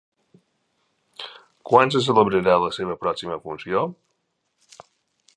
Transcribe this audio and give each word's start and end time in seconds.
Quan 1.71 1.91
se 1.95 2.01
celebrarà 2.05 2.55
la 2.63 2.71
seva 2.77 2.95
pròxima 3.03 3.37
funció? 3.43 3.83